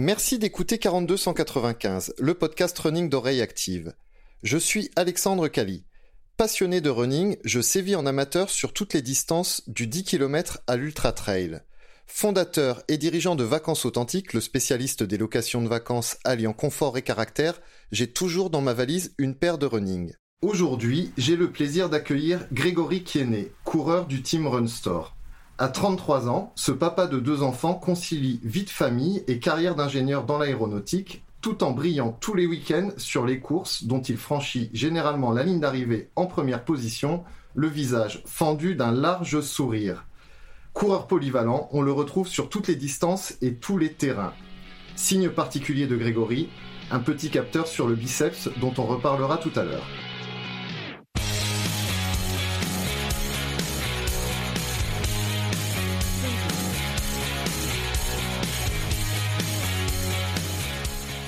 [0.00, 3.94] Merci d'écouter 4295, le podcast running d'oreille active.
[4.44, 5.86] Je suis Alexandre Cali.
[6.36, 10.76] Passionné de running, je sévis en amateur sur toutes les distances du 10 km à
[10.76, 11.62] l'Ultra Trail.
[12.06, 17.02] Fondateur et dirigeant de Vacances Authentiques, le spécialiste des locations de vacances alliant confort et
[17.02, 17.60] caractère,
[17.90, 20.12] j'ai toujours dans ma valise une paire de running.
[20.42, 25.17] Aujourd'hui, j'ai le plaisir d'accueillir Grégory Kienné, coureur du Team Run Store.
[25.60, 30.22] À 33 ans, ce papa de deux enfants concilie vie de famille et carrière d'ingénieur
[30.22, 35.32] dans l'aéronautique, tout en brillant tous les week-ends sur les courses dont il franchit généralement
[35.32, 37.24] la ligne d'arrivée en première position,
[37.56, 40.04] le visage fendu d'un large sourire.
[40.74, 44.34] Coureur polyvalent, on le retrouve sur toutes les distances et tous les terrains.
[44.94, 46.50] Signe particulier de Grégory,
[46.92, 49.86] un petit capteur sur le biceps dont on reparlera tout à l'heure.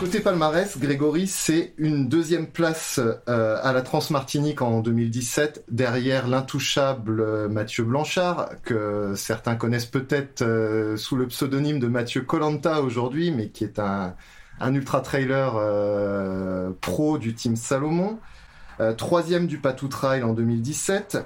[0.00, 7.50] Côté palmarès, Grégory, c'est une deuxième place euh, à la Transmartinique en 2017, derrière l'intouchable
[7.50, 13.50] Mathieu Blanchard, que certains connaissent peut-être euh, sous le pseudonyme de Mathieu Colanta aujourd'hui, mais
[13.50, 14.14] qui est un,
[14.62, 18.18] ultra-trailer euh, pro du team Salomon.
[18.96, 21.18] troisième du Patou Trail en 2017.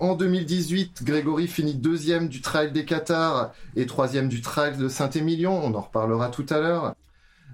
[0.00, 5.60] En 2018, Grégory finit deuxième du Trail des Qatars et troisième du Trail de Saint-Émilion.
[5.62, 6.94] On en reparlera tout à l'heure.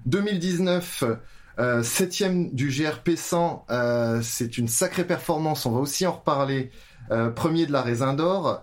[0.06, 1.04] 2019,
[1.58, 6.70] euh, septième du GRP 100, euh, c'est une sacrée performance, on va aussi en reparler.
[7.10, 8.62] Euh, premier de la Raisin d'Or.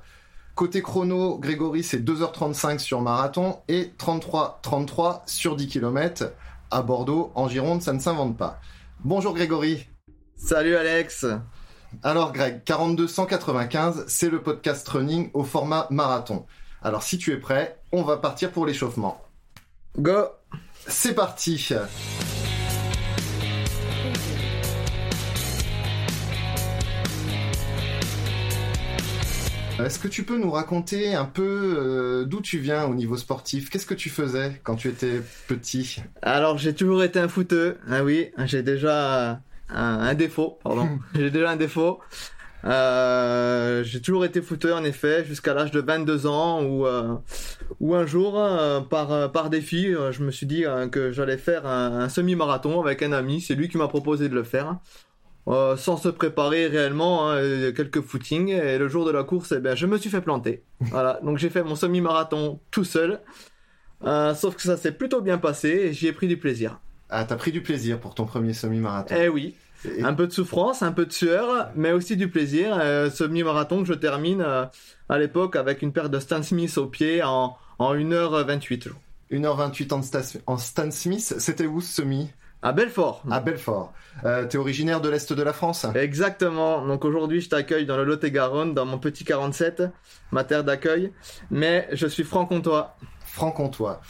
[0.53, 6.31] Côté chrono, Grégory, c'est 2h35 sur marathon et 33-33 sur 10 km.
[6.71, 8.61] À Bordeaux, en Gironde, ça ne s'invente pas.
[9.03, 9.87] Bonjour Grégory.
[10.37, 11.25] Salut Alex.
[12.03, 16.45] Alors Greg, 4295, c'est le podcast running au format marathon.
[16.81, 19.21] Alors si tu es prêt, on va partir pour l'échauffement.
[19.97, 20.27] Go
[20.87, 21.69] c'est parti
[29.77, 33.69] Est-ce que tu peux nous raconter un peu euh, d'où tu viens au niveau sportif?
[33.69, 36.01] Qu'est-ce que tu faisais quand tu étais petit?
[36.21, 37.77] Alors j'ai toujours été un footeux.
[37.89, 40.59] Ah oui, j'ai déjà un, défaut.
[40.63, 41.99] Pardon, j'ai déjà un défaut.
[42.65, 47.15] Euh, j'ai toujours été footeur en effet jusqu'à l'âge de 22 ans où euh,
[47.79, 52.09] où un jour euh, par par défi je me suis dit que j'allais faire un,
[52.09, 53.41] semi-marathon avec un ami.
[53.41, 54.77] C'est lui qui m'a proposé de le faire.
[55.47, 58.49] Sans se préparer réellement hein, quelques footings.
[58.49, 60.63] Et le jour de la course eh bien je me suis fait planter.
[60.79, 61.19] Voilà.
[61.23, 63.19] Donc j'ai fait mon semi-marathon tout seul.
[64.03, 66.79] Sauf que ça s'est plutôt bien passé et j'y ai pris du plaisir.
[67.09, 69.15] Ah t'as pris du plaisir pour ton premier semi-marathon.
[69.15, 69.53] Eh oui
[70.03, 72.77] un peu de souffrance, un peu de sueur, mais aussi du plaisir.
[72.79, 74.65] Euh, ce mi-marathon que je termine euh,
[75.09, 78.89] à l'époque avec une paire de Stan Smith au pied en, en 1h28.
[79.31, 82.29] 1h28 en, en Stan Smith, c'était où ce semi?
[82.61, 83.21] À Belfort.
[83.29, 83.93] À Belfort.
[84.23, 85.85] Euh, T'es originaire de l'Est de la France?
[85.93, 86.83] Exactement.
[86.87, 89.83] Donc aujourd'hui, je t'accueille dans le Lot-et-Garonne, dans mon petit 47,
[90.31, 91.11] ma terre d'accueil.
[91.51, 92.97] Mais je suis franc-comtois
[93.35, 94.01] franc-comtois.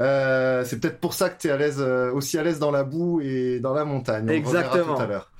[0.00, 2.70] Euh, c'est peut-être pour ça que tu es à l'aise, euh, aussi à l'aise dans
[2.70, 4.24] la boue et dans la montagne.
[4.26, 4.96] On Exactement.
[4.96, 5.30] tout à l'heure.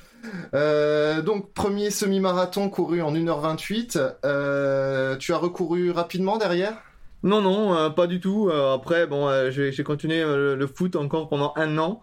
[0.53, 5.19] Euh, donc premier semi-marathon couru en 1h28.
[5.19, 6.75] tu as recouru rapidement derrière?
[7.23, 8.51] Non, non, pas du tout.
[8.51, 12.01] après, bon, j'ai continué le, foot encore pendant un an.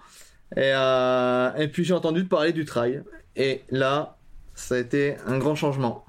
[0.55, 3.03] Et, et puis j'ai entendu parler du trail.
[3.35, 4.17] Et là,
[4.55, 6.03] ça a été un grand changement.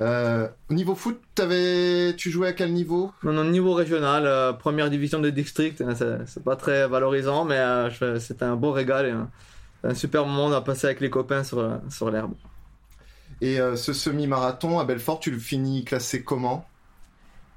[0.00, 2.14] Euh, au niveau foot, avais...
[2.16, 3.12] tu jouais à quel niveau?
[3.22, 5.82] Non, non, niveau régional, euh, première division de district.
[5.82, 5.94] Hein,
[6.26, 9.10] c'est pas très valorisant, mais euh, c'était un beau régal et
[9.88, 12.32] un, super moment à passer avec les copains sur, sur l'herbe.
[13.42, 16.66] Et ce semi-marathon à Belfort, tu le finis classé comment?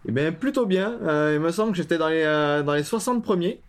[0.08, 0.98] Eh bien, plutôt bien.
[1.34, 2.24] il me semble que j'étais dans les,
[2.66, 3.60] dans les 60 premiers.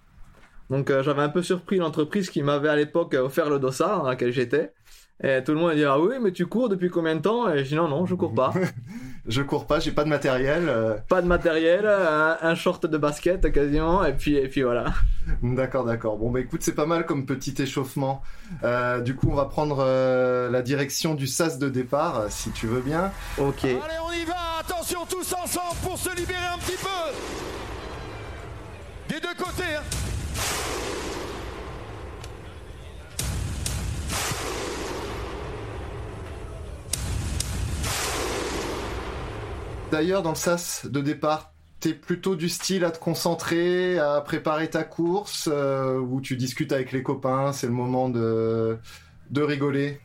[0.70, 4.32] Donc j'avais un peu surpris l'entreprise qui m'avait à l'époque offert le dossard dans lequel
[4.32, 4.72] j'étais.
[5.22, 7.48] Et tout le monde a dit ah oui mais tu cours depuis combien de temps?
[7.48, 8.52] Et je dis non non je cours pas.
[9.26, 10.68] je cours pas, j'ai pas de matériel.
[10.68, 10.96] Euh.
[11.08, 14.86] Pas de matériel, un, short de basket quasiment et puis et puis voilà.
[15.42, 16.18] D'accord d'accord.
[16.18, 18.22] Bon bah écoute c'est pas mal comme petit échauffement.
[18.64, 22.66] Euh, du coup on va prendre euh, la direction du sas de départ si tu
[22.66, 23.12] veux bien.
[23.38, 23.64] Ok.
[23.64, 27.14] Allez on y va attention tous ensemble pour se libérer un petit peu.
[29.14, 29.76] Des deux côtés.
[29.78, 29.82] Hein.
[39.94, 44.68] D'ailleurs, dans le sas de départ, t'es plutôt du style à te concentrer, à préparer
[44.68, 48.76] ta course, euh, ou tu discutes avec les copains, c'est le moment de,
[49.30, 50.00] de rigoler?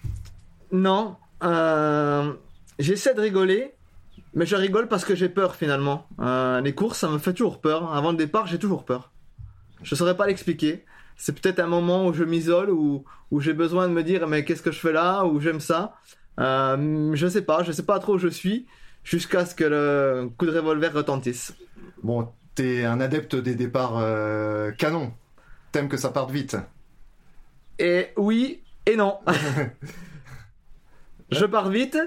[0.71, 2.31] Non, euh,
[2.77, 3.73] j'essaie de rigoler,
[4.35, 6.05] mais je rigole parce que j'ai peur finalement.
[6.19, 7.91] Euh, les courses, ça me fait toujours peur.
[7.91, 9.11] Avant le départ, j'ai toujours peur.
[9.81, 10.85] Je saurais pas l'expliquer.
[11.17, 14.45] C'est peut-être un moment où je m'isole, où, où j'ai besoin de me dire mais
[14.45, 15.95] qu'est-ce que je fais là, ou j'aime ça.
[16.39, 18.67] Euh, je sais pas, je sais pas trop où je suis,
[19.03, 21.53] jusqu'à ce que le coup de revolver retentisse.
[22.03, 25.13] Bon, t'es un adepte des départs euh, canon.
[25.71, 26.57] T'aimes que ça parte vite.
[27.77, 29.19] Et oui et non.
[31.31, 31.97] je pars vite,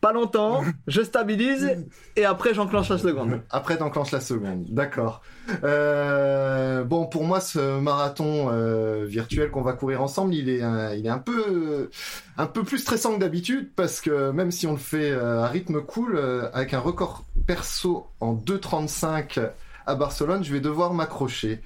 [0.00, 1.84] pas longtemps, je stabilise
[2.16, 3.40] et après j'enclenche la seconde.
[3.50, 5.22] Après t'enclenches la seconde, d'accord.
[5.64, 10.92] Euh, bon, pour moi, ce marathon euh, virtuel qu'on va courir ensemble, il est, un,
[10.92, 11.90] il est un peu,
[12.36, 15.48] un peu plus stressant que d'habitude parce que même si on le fait euh, à
[15.48, 16.18] rythme cool,
[16.52, 19.50] avec un record perso en 2,35
[19.86, 21.60] à Barcelone, je vais devoir m'accrocher.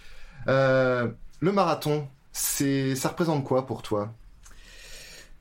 [0.47, 4.13] Le marathon, c'est, ça représente quoi pour toi?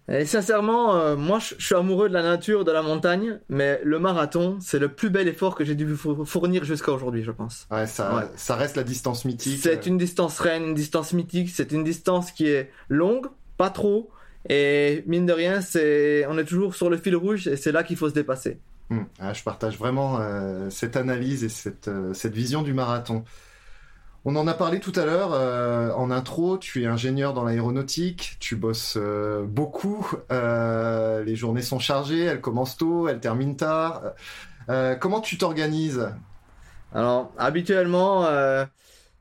[0.09, 3.98] Et sincèrement, euh, moi je suis amoureux de la nature, de la montagne, mais le
[4.00, 7.68] marathon, c'est le plus bel effort que j'ai dû four- fournir jusqu'à aujourd'hui, je pense.
[7.71, 8.24] Ouais, ça, Ouais.
[8.36, 9.59] ça reste la distance mythique.
[9.62, 13.27] C'est une distance reine, une distance mythique, c'est une distance qui est longue,
[13.57, 14.09] pas trop,
[14.50, 17.83] et mine de rien, c'est, on est toujours sur le fil rouge et c'est là
[17.83, 18.59] qu'il faut se dépasser.
[18.89, 19.03] Hmm.
[19.19, 23.24] Ah, je partage vraiment euh, cette analyse et cette, euh, cette vision du marathon.
[24.23, 28.38] On en a parlé tout à l'heure euh, en intro, tu es ingénieur dans l'aéronautique,
[28.39, 34.03] tu bosses euh, beaucoup, euh, les journées sont chargées, elles commencent tôt, elles terminent tard.
[35.01, 36.13] Comment tu t'organises?
[36.94, 38.25] Alors, habituellement,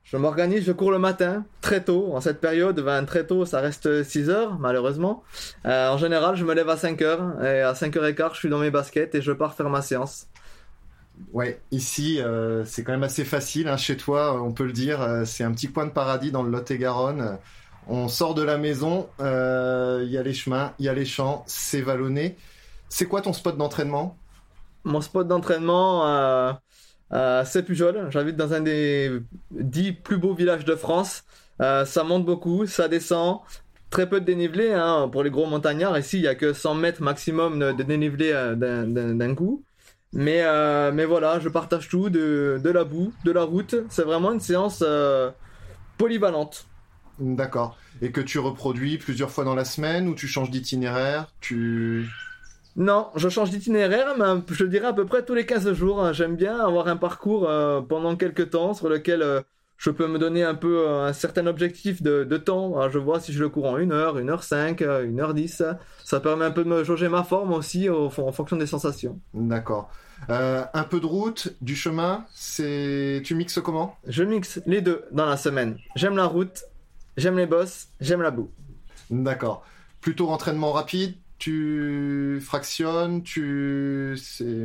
[0.05, 3.59] je m'organise, je cours le matin, très tôt, en cette période, ben, très tôt, ça
[3.61, 5.25] reste 6 heures, malheureusement.
[5.65, 8.39] En général, je me lève à 5 heures, et à 5 heures et quart, je
[8.39, 10.30] suis dans mes baskets et je pars faire ma séance.
[11.33, 15.01] Ouais, ici euh, c'est quand même assez facile, hein, chez toi, on peut le dire,
[15.03, 17.39] euh, c'est un petit coin de paradis dans le Lot-et-Garonne.
[17.87, 21.05] On sort de la maison, euh, il y a les chemins, il y a les
[21.05, 22.37] champs, c'est vallonné.
[22.89, 24.17] C'est quoi ton spot d'entraînement?
[24.85, 26.53] Mon spot d'entraînement, euh,
[27.13, 28.09] euh, c'est Pujol.
[28.11, 29.21] J'habite dans un des
[29.51, 31.25] 10 plus beaux villages de France.
[31.61, 33.41] Euh, ça monte beaucoup, ça descend.
[33.91, 35.99] Très peu de dénivelé hein, pour les gros montagnards.
[35.99, 38.55] Ici, il y a que 100 mètres maximum de, dénivelé euh,
[39.15, 39.65] d'un coup.
[40.13, 43.77] Mais, euh, mais voilà, je partage tout, de, de la boue, de la route.
[43.91, 45.31] C'est vraiment une séance euh,
[45.99, 46.71] polyvalente.
[47.19, 47.79] D'accord.
[48.01, 52.09] Et que tu reproduis plusieurs fois dans la semaine ou tu changes d'itinéraire Tu
[52.77, 56.03] Non, je change d'itinéraire, mais je dirais à peu près tous les 15 jours.
[56.05, 56.13] hein.
[56.13, 59.23] J'aime bien avoir un parcours euh, pendant quelques temps sur lequel
[59.81, 62.77] je peux me donner un peu euh, un certain objectif de, de temps.
[62.77, 65.33] Alors, je vois si je le cours en 1 heure, 1 heure 5, 1 heure
[65.33, 65.63] 10.
[66.05, 69.19] Ça permet un peu de me jauger ma forme aussi au- en fonction des sensations.
[69.33, 69.91] D'accord.
[70.29, 73.97] Euh, un peu de route, du chemin, c'est tu mixes comment?
[74.07, 75.79] Je mixe les deux dans la semaine.
[75.97, 76.65] J'aime la route,
[77.17, 78.51] j'aime les bosses, j'aime la boue.
[79.09, 79.65] D'accord.
[80.03, 84.15] Plutôt entraînement rapide, tu fractionnes, tu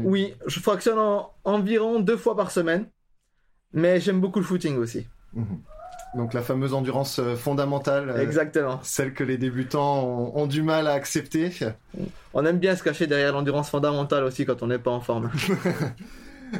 [0.03, 2.87] Oui, je fractionne en- environ deux fois par semaine,
[3.75, 5.05] mais j'aime beaucoup le footing aussi.
[5.33, 5.59] Mhm.
[6.15, 8.79] Donc la fameuse endurance euh, fondamentale, euh, Exactement.
[8.83, 11.51] celle que les débutants ont, ont du mal à accepter.
[12.33, 15.29] On aime bien se cacher derrière l'endurance fondamentale aussi quand on n'est pas en forme.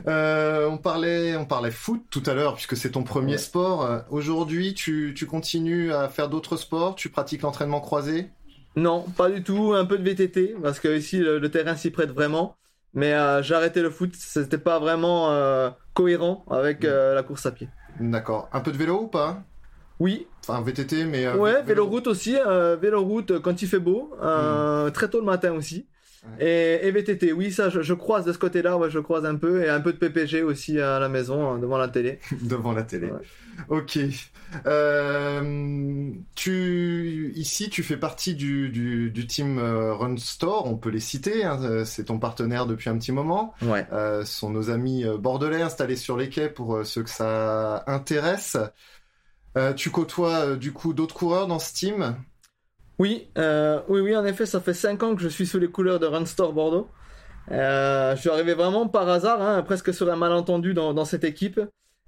[0.08, 3.38] Euh, on parlait, on parlait foot tout à l'heure puisque c'est ton premier Ouais.
[3.38, 3.88] sport.
[4.10, 6.96] Aujourd'hui, tu, tu continues à faire d'autres sports?
[6.96, 8.30] Tu pratiques l'entraînement croisé?
[8.76, 9.74] Non, pas du tout.
[9.74, 12.56] Un peu de VTT parce que ici le, le terrain s'y prête vraiment.
[12.96, 14.14] Mais euh, j'ai arrêté le foot.
[14.16, 17.70] C'était pas vraiment euh, cohérent avec euh, la course à pied.
[18.00, 18.50] D'accord.
[18.52, 19.44] Un peu de vélo ou pas?
[20.00, 22.36] Oui, Enfin VTT, mais euh, ouais, vélo route aussi.
[22.38, 25.88] Euh, vélo route quand il fait beau, euh, très tôt le matin aussi.
[26.40, 29.36] Et, et VTT, oui, ça, je, je croise de ce côté-là, ouais, je croise un
[29.36, 32.20] peu, et un peu de PPG aussi à la maison, hein, devant la télé.
[32.42, 33.08] devant la télé.
[33.08, 33.22] Ouais.
[33.70, 34.00] Ok.
[34.66, 40.66] Euh, tu ici, tu fais partie du, du, du team euh, Run Store.
[40.68, 41.44] On peut les citer.
[41.44, 43.54] hein, euh, c'est ton partenaire depuis un petit moment.
[43.62, 43.86] Ouais.
[43.92, 48.58] Euh, ce sont nos amis bordelais installés sur les quais pour ceux que ça intéresse.
[49.78, 52.16] Tu côtoies du coup d'autres coureurs dans ce team?
[53.00, 55.68] Oui, euh, oui, oui, en effet, ça fait 5 ans que je suis sous les
[55.68, 56.88] couleurs de Run Store Bordeaux.
[57.52, 61.24] Euh, je suis arrivé vraiment par hasard, hein, presque sur un malentendu dans, dans cette
[61.24, 61.60] équipe.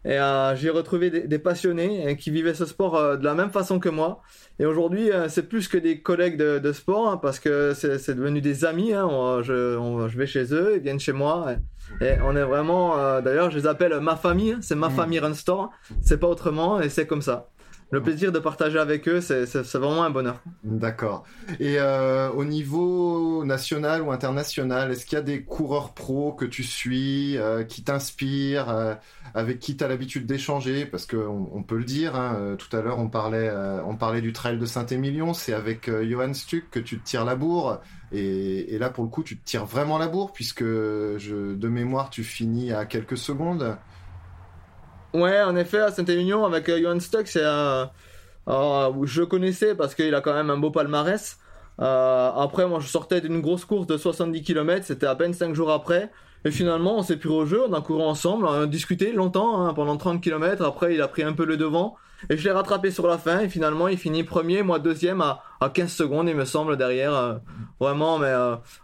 [0.05, 3.33] Et euh, j'ai retrouvé des, des passionnés euh, qui vivaient ce sport euh, de la
[3.33, 4.21] même façon que moi.
[4.59, 8.15] Et aujourd'hui, euh, c'est plus que des collègues de, de sport, hein, parce que c'est
[8.15, 8.93] devenu des amis.
[8.93, 11.47] Hein, on- je, on- je vais chez eux, ils viennent chez moi.
[11.99, 14.53] Et, et on est vraiment, euh, d'ailleurs, je les appelle ma famille.
[14.53, 14.91] hein, c'est ma Mm.
[14.95, 15.71] famille Run Store.
[16.01, 17.49] C'est pas autrement, et c'est comme ça.
[17.89, 19.45] Le plaisir de partager avec eux, c'est
[19.77, 20.41] vraiment un bonheur.
[20.63, 21.23] D'accord.
[21.61, 26.43] Et euh, au niveau national ou international, est-ce qu'il y a des coureurs pros que
[26.43, 28.93] tu suis, euh, qui t'inspirent, euh,
[29.33, 30.85] avec qui tu as l'habitude d'échanger?
[30.85, 33.51] Parce que on, peut le dire, hein, tout à l'heure on parlait,
[33.85, 37.35] on parlait du trail de Saint-Émilion, c'est avec Johan Stuck que tu te tires la
[37.35, 37.79] bourre.
[38.11, 42.23] Et, là pour le coup tu te tires vraiment la bourre puisque de mémoire tu
[42.23, 43.77] finis à quelques secondes.
[45.17, 47.85] Ouais, en effet, à Saint-Émilion, avec euh, Johan Stuck, c'est euh,
[48.47, 51.39] euh, je connaissais parce qu'il a quand même un beau palmarès.
[51.79, 55.71] Après, moi, je sortais d'une grosse course de 70 km, c'était à peine 5 jours
[55.71, 56.11] après.
[56.45, 59.65] Et finalement, on s'est pris au jeu, on a couru ensemble, on a discuté longtemps,
[59.65, 60.63] hein, pendant 30 km.
[60.63, 61.95] Après, il a pris un peu le devant.
[62.29, 63.39] Et je l'ai rattrapé sur la fin.
[63.39, 67.39] Et finalement, il finit premier, moi deuxième à, à 15 secondes, il me semble, derrière.
[67.79, 68.33] vraiment, mais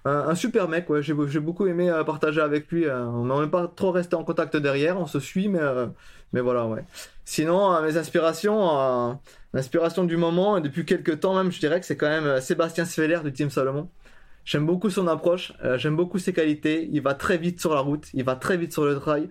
[0.05, 1.03] un, super mec, ouais.
[1.03, 2.89] J'ai beaucoup aimé partager avec lui.
[2.89, 5.61] on n'a même pas trop resté en contact derrière, on se suit, mais,
[6.33, 6.83] mais voilà, ouais.
[7.25, 9.13] Sinon, euh, mes inspirations, euh,
[9.53, 12.41] l'inspiration du moment, et depuis quelques temps même, je dirais que c'est quand même euh,
[12.41, 13.89] Sébastien Sveller du Team Salomon.
[14.45, 16.89] J'aime beaucoup son approche, euh, j'aime beaucoup ses qualités.
[16.91, 19.29] Il va très vite sur la route, il va très vite sur le trail.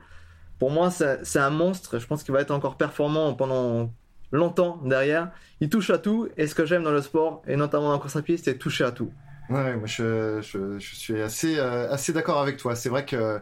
[0.58, 1.98] Pour moi, c'est un monstre.
[1.98, 3.90] Je pense qu'il va être encore performant pendant
[4.30, 5.30] longtemps derrière.
[5.60, 7.98] Il touche à tout, et ce que j'aime dans le sport, et notamment dans la
[7.98, 9.12] course à pied, c'est toucher à tout.
[9.50, 10.40] Ouais, moi je,
[10.78, 12.74] suis assez, euh, assez d'accord avec toi.
[12.74, 13.40] C'est vrai que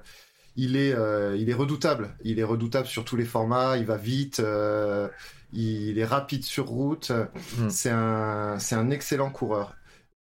[0.57, 2.15] il est, euh, il est redoutable.
[2.25, 3.77] Il est redoutable sur tous les formats.
[3.77, 4.41] Il va vite.
[4.41, 5.09] euh,
[5.53, 7.11] il est rapide sur route.
[7.59, 7.69] Mm.
[7.71, 9.75] C'est un, c'est un excellent coureur.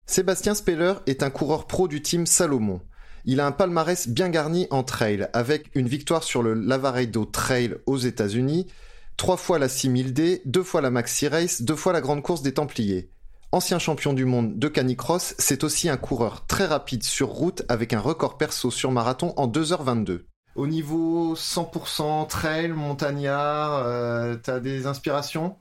[0.06, 2.82] Sébastien Speller est un coureur pro du team Salomon.
[3.26, 7.76] Il a un palmarès bien garni en trail, avec une victoire sur le Lavaredo Trail
[7.86, 8.68] aux États-Unis,
[9.16, 12.54] trois fois la 6000D, deux fois la Maxi Race, deux fois la Grande Course des
[12.54, 13.10] Templiers.
[13.54, 17.94] Ancien champion du monde de canicross, c'est aussi un coureur très rapide sur route avec
[17.94, 20.22] un record perso sur marathon en 2h22.
[20.56, 25.56] Au niveau 100% trail, montagnard, euh, t'as des inspirations?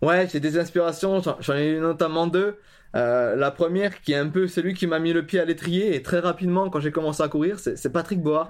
[0.00, 2.56] Ouais, j'ai des inspirations, j'en ai eu notamment deux.
[2.94, 5.96] Euh, la première, qui est un peu celui qui m'a mis le pied à l'étrier,
[5.96, 8.46] et très rapidement, quand j'ai commencé à courir, c'est c'est Patrick Board,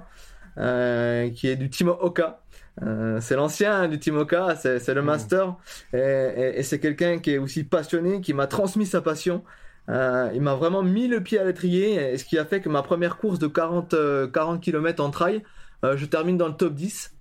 [0.58, 2.40] euh, qui est du Team Oka.
[2.82, 5.06] Euh, c'est l'ancien du Team Oka, c'est le Mhm.
[5.06, 5.56] master,
[5.92, 9.44] et, et- et c'est quelqu'un qui est aussi passionné, qui m'a transmis sa passion.
[9.88, 12.68] Euh, il m'a vraiment mis le pied à l'étrier, et ce qui a fait que
[12.68, 15.42] ma première course de 40, euh, 40 km en trail,
[15.84, 17.12] euh, je termine dans le top 10,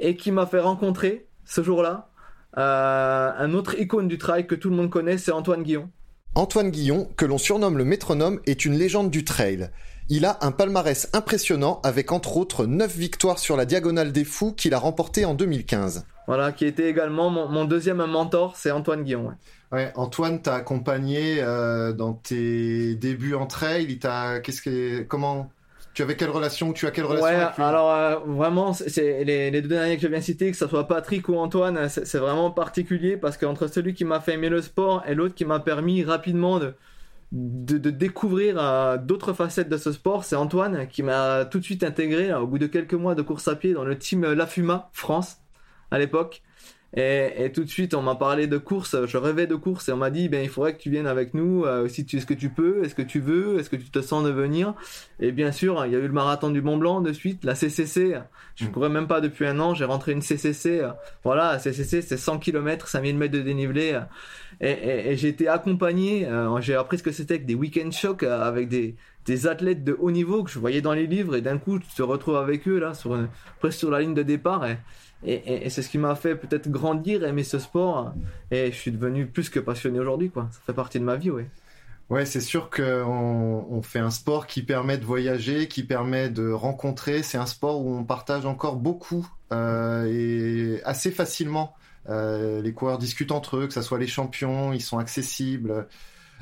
[0.00, 2.10] et qui m'a fait rencontrer, ce jour-là,
[2.58, 5.88] euh, un autre icône du trail que tout le monde connaît, c'est Antoine Guillon.
[6.34, 9.70] Antoine Guillon, que l'on surnomme le métronome, est une légende du trail.
[10.12, 14.52] Il a un palmarès impressionnant avec entre autres 9 victoires sur la Diagonale des Fous
[14.52, 16.04] qu'il a remporté en 2015.
[16.26, 19.28] Voilà, qui était également mon, mon deuxième mentor, c'est Antoine Guillon.
[19.28, 19.34] ouais.
[19.72, 23.86] Ouais, Antoine t'a accompagné euh, dans tes débuts en trail.
[23.88, 25.48] Il t'a, qu'est-ce que, comment,
[25.94, 27.62] tu avais quelle relation, tu as quelle relation Ouais, avec lui?
[27.62, 30.66] alors euh, vraiment, c'est- les, les deux derniers que je viens de citer, que ce
[30.66, 34.48] soit Patrick ou Antoine, c'est c'est vraiment particulier parce qu'entre celui qui m'a fait aimer
[34.48, 36.74] le sport et l'autre qui m'a permis rapidement de,
[37.32, 41.84] de, découvrir euh, d'autres facettes de ce sport, c'est Antoine qui m'a tout de suite
[41.84, 44.90] intégré au bout de quelques mois de course à pied dans le team La Fuma
[44.92, 45.38] France
[45.90, 46.42] à l'époque.
[46.96, 49.92] Et, et tout de suite, on m'a parlé de course, je rêvais de course et
[49.92, 52.26] on m'a dit, ben, il faudrait que tu viennes avec nous, euh, si tu, est-ce
[52.26, 54.74] que tu peux, est-ce que tu veux, est-ce que tu te sens de venir?
[55.20, 57.54] Et bien sûr, il y a eu le marathon du Mont Blanc de suite, la
[57.54, 58.16] CCC,
[58.56, 58.70] je Mm.
[58.72, 60.88] courais même pas depuis un an, j'ai rentré une CCC, euh,
[61.22, 64.00] voilà, CCC c'est 100 km, 5000 mètres de dénivelé, euh,
[64.60, 67.90] et, et- et j'ai été accompagné, euh, j'ai appris ce que c'était que des week-end
[67.92, 71.36] shocks euh, avec des, des athlètes de haut niveau que je voyais dans les livres
[71.36, 73.28] et d'un coup tu te retrouves avec eux là, sur une-
[73.60, 74.66] presque sur la ligne de départ.
[74.66, 74.76] Et,
[75.24, 78.12] et, c'est ce qui m'a fait peut-être grandir, aimer ce sport
[78.50, 81.46] et je suis devenu plus que passionné aujourd'hui ça fait partie de ma vie ouais.
[82.10, 86.50] Ouais, c'est sûr qu'on on fait un sport qui permet de voyager, qui permet de
[86.50, 87.22] rencontrer.
[87.22, 91.76] C'est un sport où on partage encore beaucoup euh, et assez facilement.
[92.08, 95.86] Euh, les coureurs discutent entre eux, que ce soit les champions, ils sont accessibles.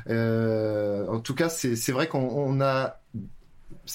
[0.09, 2.98] Euh, en tout cas, c'est vrai qu'on on a,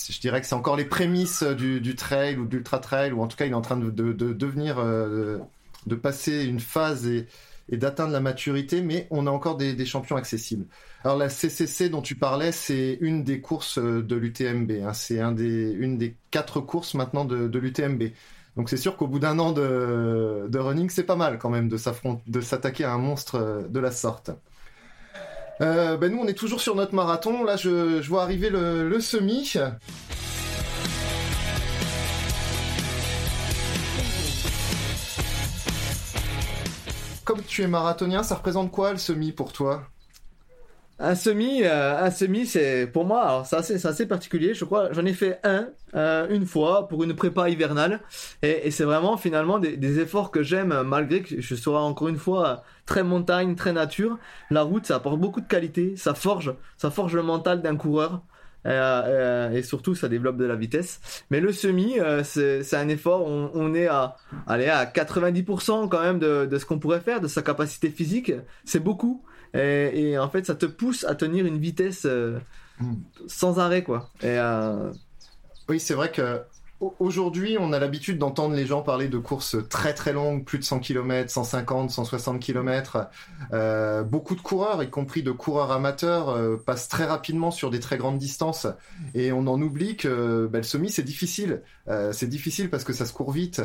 [0.10, 3.22] je dirais que c'est encore les prémices du, du trail ou de l'ultra trail, ou
[3.22, 5.40] en tout cas, il est en train de, de, de devenir, euh,
[5.86, 7.28] de passer une phase et,
[7.72, 10.66] d'atteindre la maturité, mais on a encore des, champions accessibles.
[11.04, 14.72] Alors la CCC dont tu parlais, c'est une des courses euh, de l'UTMB.
[14.84, 14.94] Hein.
[14.94, 18.12] C'est un des, une des quatre courses maintenant de, l'UTMB.
[18.58, 21.68] Donc c'est sûr qu'au bout d'un an de, de running, c'est pas mal quand même
[21.68, 24.32] de s'attaquer à un monstre euh, de la sorte.
[25.62, 27.44] Euh, ben nous, on est toujours sur notre marathon.
[27.44, 29.54] Là, je, vois arriver le, le semi.
[37.24, 39.84] Comme tu es marathonien, ça représente quoi le semi pour toi?
[41.00, 44.54] Un semi, euh, un semi, c'est pour moi, c'est assez, particulier.
[44.54, 48.00] Je crois, j'en ai fait un euh, une fois pour une prépa hivernale,
[48.44, 52.64] et, c'est vraiment finalement des, efforts que j'aime malgré que je sois encore une fois
[52.86, 54.20] très montagne, très nature.
[54.52, 58.22] La route, ça apporte beaucoup de qualité, ça forge, ça forge le mental d'un coureur.
[58.66, 61.02] Euh, et surtout, ça développe de la vitesse.
[61.32, 63.26] Mais le semi, c'est un effort.
[63.28, 64.16] On, on est à,
[64.48, 68.32] allez, à 90% quand même de ce qu'on pourrait faire, de sa capacité physique.
[68.64, 69.24] C'est beaucoup.
[69.54, 72.40] Et, et en fait, ça te pousse à tenir une vitesse euh,
[72.80, 72.94] Mm.
[73.28, 74.10] sans arrêt, quoi.
[74.22, 74.92] Et euh,
[75.70, 76.42] Oui, c'est vrai que
[77.00, 80.64] aujourd'hui, on a l'habitude d'entendre les gens parler de courses très très longues, plus de
[80.66, 83.10] 100 km, 150, 160 km.
[84.06, 87.98] beaucoup de coureurs, y compris de coureurs amateurs, euh, passent très rapidement sur des très
[87.98, 88.68] grandes distances.
[89.14, 91.62] Et on en oublie que bah, le semi, c'est difficile.
[91.88, 93.62] Euh, c'est difficile parce que ça se court vite.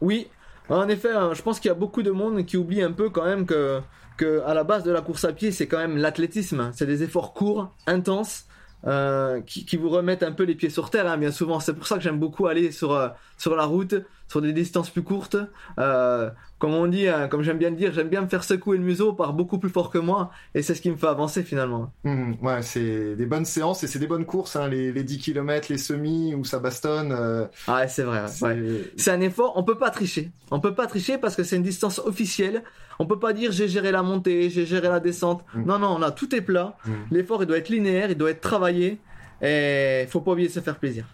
[0.00, 0.28] Oui,
[0.68, 3.10] en effet, hein, je pense qu'il y a beaucoup de monde qui oublie un peu
[3.10, 3.80] quand même que,
[4.16, 6.70] que à la base de la course à pied, c'est quand même l'athlétisme.
[6.74, 8.46] C'est des efforts courts, intenses.
[8.86, 11.58] Euh, qui, qui, vous remettent un peu les pieds sur terre, hein, bien souvent.
[11.58, 13.94] C'est pour ça que j'aime beaucoup aller sur, euh, sur la route,
[14.28, 15.36] sur des distances plus courtes.
[15.78, 18.78] Euh, comme on dit, hein, comme j'aime bien le dire, j'aime bien me faire secouer
[18.78, 21.42] le museau par beaucoup plus fort que moi, et c'est ce qui me fait avancer
[21.42, 21.92] finalement.
[22.04, 25.18] Mmh, ouais, c'est des bonnes séances et c'est des bonnes courses, hein, les, les 10
[25.18, 27.12] km, les semis où ça bastonne.
[27.12, 28.26] Euh, ah, c'est vrai.
[28.96, 30.30] C'est un effort, on peut pas tricher.
[30.50, 32.62] On peut pas tricher parce que c'est une distance officielle.
[32.98, 35.44] On peut pas dire j'ai géré la montée, j'ai géré la descente.
[35.54, 35.64] Mm.
[35.66, 36.76] Non, non, on a tout est plat.
[36.86, 36.92] Mm.
[37.10, 39.00] L'effort, il doit être linéaire, il doit être travaillé.
[39.42, 41.04] Et il faut pas oublier de se faire plaisir.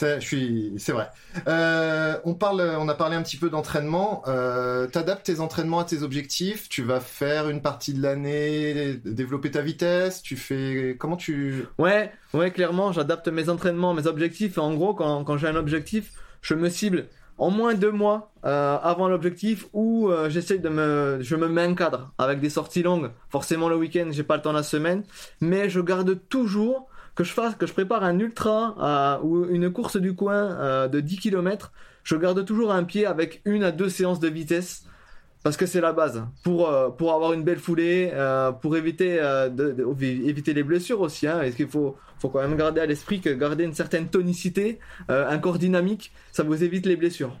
[0.00, 1.08] Je suis, c'est vrai.
[1.48, 4.22] Euh, on parle, on a parlé un petit peu d'entraînement.
[4.26, 6.68] Euh, t'adaptes tes entraînements à tes objectifs.
[6.68, 10.22] Tu vas faire une partie de l'année, développer ta vitesse.
[10.22, 14.58] Tu fais, comment tu Ouais, ouais, clairement, j'adapte mes entraînements, mes objectifs.
[14.58, 16.12] En gros, quand, quand j'ai un objectif,
[16.42, 17.06] je me cible
[17.38, 21.74] en moins deux mois euh, avant l'objectif euh, j'essaie de me je me mets un
[21.74, 25.04] cadre avec des sorties longues forcément le week-end j'ai pas le temps la semaine
[25.40, 29.72] mais je garde toujours que je fasse que je prépare un ultra euh, ou une
[29.72, 31.72] course du coin de 10 km
[32.04, 34.84] je garde toujours un pied avec une à deux séances de vitesse
[35.42, 38.12] parce que c'est la base pour pour avoir une belle foulée
[38.60, 42.80] pour éviter de, éviter les blessures aussi hein, est-ce qu'il faut faut quand même garder
[42.80, 44.78] à l'esprit que garder une certaine tonicité,
[45.10, 47.38] euh, un corps dynamique, ça vous évite les blessures.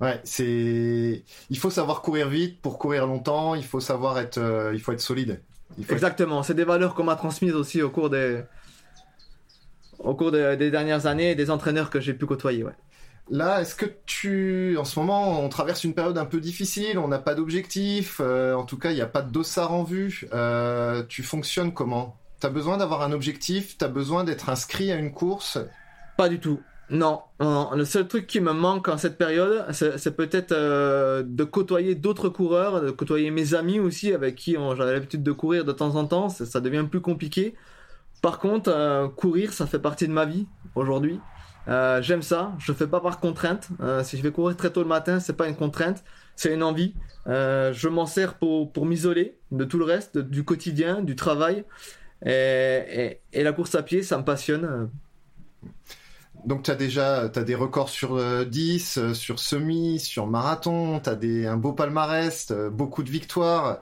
[0.00, 1.22] Ouais, c'est.
[1.50, 3.54] Il faut savoir courir vite pour courir longtemps.
[3.54, 5.40] Il faut savoir être, euh, il faut être solide.
[5.88, 6.42] Exactement.
[6.42, 8.42] C'est des valeurs qu'on m'a transmises aussi au cours des,
[10.04, 12.64] au cours des dernières années et des entraîneurs que j'ai pu côtoyer.
[12.64, 12.72] Ouais.
[13.30, 17.08] Là, est-ce que tu, en ce moment, on traverse une période un peu difficile, on
[17.08, 20.28] n'a pas d'objectif, euh, en tout cas, il n'y a pas de dossard en vue.
[21.08, 22.16] tu fonctionnes comment?
[22.40, 25.58] T'as besoin d'avoir un objectif T'as besoin d'être inscrit à une course?
[26.18, 26.60] Pas du tout.
[26.90, 31.94] Non, le seul truc qui me manque en cette période, c'est peut-être euh, de côtoyer
[31.94, 35.96] d'autres coureurs, de côtoyer mes amis aussi, avec qui j'avais l'habitude de courir de temps
[35.96, 36.28] en temps.
[36.28, 37.54] Ça, devient plus compliqué.
[38.24, 41.20] Par contre, euh, courir, ça fait partie de ma vie aujourd'hui.
[41.68, 42.54] Euh, j'aime ça.
[42.58, 43.68] Je le fais pas par contrainte.
[44.02, 46.02] si je vais courir très tôt le matin, c'est pas une contrainte,
[46.34, 46.94] c'est une envie.
[47.26, 51.66] je m'en sers pour, pour m'isoler de tout le reste, du quotidien, du travail.
[52.24, 54.88] Et, la course à pied, ça me passionne.
[56.46, 61.00] Donc tu as déjà as des records sur 10, euh, euh, sur semi, sur marathon,
[61.00, 63.80] tu as des, un beau palmarès, euh, beaucoup de victoires.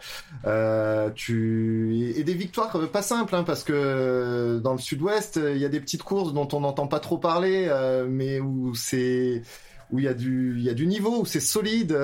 [1.14, 2.12] tu...
[2.16, 5.81] Et des victoires pas simples, hein, parce que dans le sud-ouest, il y a des
[5.81, 7.68] petites courses dont on n'entend pas trop parler,
[8.09, 9.42] mais où c'est
[9.90, 11.96] où il y, a du, y a du niveau, où c'est solide.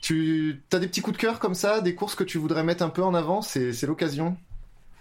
[0.00, 2.84] Tu as des petits coups de cœur comme ça, des courses que tu voudrais mettre
[2.84, 4.36] un peu en avant, c'est l'occasion?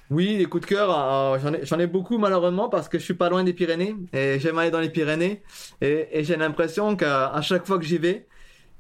[0.10, 3.14] Oui, les coups de cœur, euh, j'en ai, ai, beaucoup malheureusement parce que je suis
[3.14, 5.44] pas loin des Pyrénées et j'aime aller dans les Pyrénées
[5.82, 8.26] et, j'ai l'impression qu'à chaque fois que j'y vais,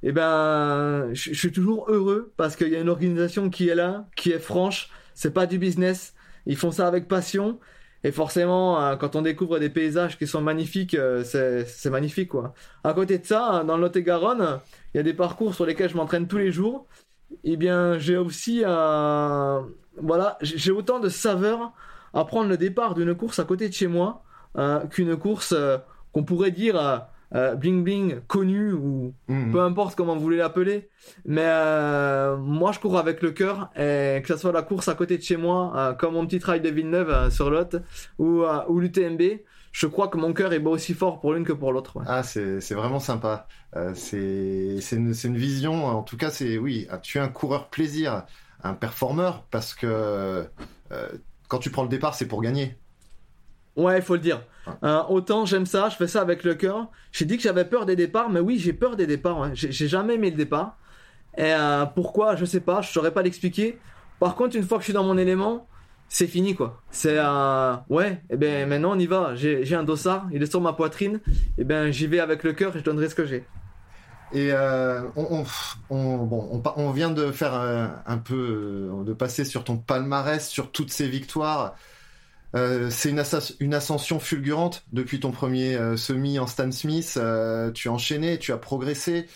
[0.03, 4.07] eh ben, je, suis toujours heureux parce qu'il y a une organisation qui est là,
[4.15, 4.89] qui est franche.
[5.15, 6.13] C'est pas du business.
[6.45, 7.59] Ils font ça avec passion
[8.03, 12.53] et forcément, euh, quand on découvre des paysages qui sont magnifiques, euh, c'est magnifique quoi.
[12.83, 14.59] À côté de ça, dans le Lot-et-Garonne,
[14.93, 16.87] il y a des parcours sur lesquels je m'entraîne tous les jours.
[17.43, 19.65] Eh bien, j'ai aussi un
[20.01, 21.71] voilà, j'ai autant de saveur
[22.13, 24.23] à prendre le départ d'une course à côté de chez moi
[24.57, 25.77] euh, qu'une course euh,
[26.13, 29.51] qu'on pourrait dire euh, bling bling connue ou mhm.
[29.51, 30.89] peu importe comment vous voulez l'appeler.
[31.25, 31.45] Mais
[32.37, 35.23] moi, je cours avec le cœur et que ce soit la course à côté de
[35.23, 37.77] chez moi, comme mon petit trail de Villeneuve sur Lot
[38.17, 39.21] ou, ou l'UTMB.
[39.71, 41.99] Je crois que mon cœur est aussi fort pour l'une que pour l'autre.
[42.08, 43.47] Ah, c'est vraiment sympa.
[43.93, 45.86] c'est une, une vision.
[45.86, 46.88] En tout cas, c'est oui.
[47.03, 48.23] Tu es un coureur plaisir
[48.63, 50.47] un performeur parce que
[50.91, 51.10] euh,
[51.47, 52.77] quand tu prends le départ, c'est pour gagner.
[53.75, 54.41] Ouais, il faut le dire.
[54.84, 56.89] Euh, autant j'aime ça, je fais ça avec le cœur.
[57.12, 59.53] J'ai dit que j'avais peur des départs, mais oui, j'ai peur des départs.
[59.53, 60.77] J'ai jamais aimé le départ.
[61.38, 63.77] Et euh, pourquoi, je sais pas, je saurais pas l'expliquer.
[64.19, 65.67] Par contre, une fois que je suis dans mon élément,
[66.10, 66.82] c'est fini quoi.
[66.91, 67.20] C'est
[67.89, 69.36] ouais, et eh ben maintenant on y va.
[69.36, 71.20] J'ai un dossard, il est sur ma poitrine.
[71.28, 73.46] Et eh ben j'y vais avec le cœur et je donnerai ce que j'ai.
[74.34, 75.46] Et euh, on,
[75.89, 80.46] on, bon, on, vient de faire euh, un, peu, euh, de passer sur ton palmarès,
[80.46, 81.76] sur toutes ces victoires.
[82.54, 83.24] c'est une,
[83.60, 87.20] une, ascension fulgurante depuis ton premier semi en Stan Smith.
[87.74, 89.28] tu as enchaîné, tu as progressé.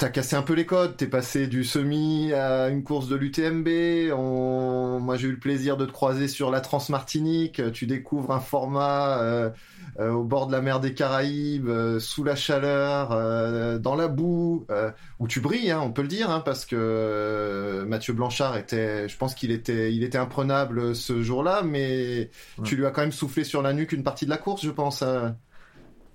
[0.00, 3.68] T'as cassé un peu les codes, t'es passé du semi à une course de l'UTMB.
[4.16, 4.98] On...
[4.98, 7.60] Moi, j'ai eu le plaisir de te croiser sur la Transmartinique.
[7.72, 9.50] Tu découvres un format euh,
[9.98, 14.08] euh, au bord de la mer des Caraïbes, euh, sous la chaleur, euh, dans la
[14.08, 18.14] boue, euh, où tu brilles, hein, on peut le dire, hein, parce que euh, Mathieu
[18.14, 22.64] Blanchard était, je pense qu'il était, il était imprenable ce jour-là, mais Ouais.
[22.64, 24.70] tu lui as quand même soufflé sur la nuque une partie de la course, je
[24.70, 25.04] pense.